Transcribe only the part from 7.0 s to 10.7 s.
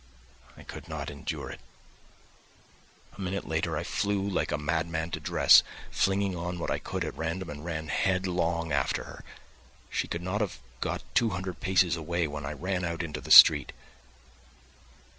at random and ran headlong after her. She could not have